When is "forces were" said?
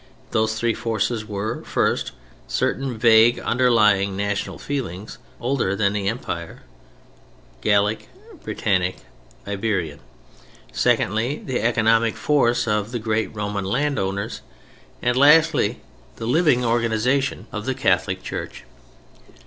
0.73-1.61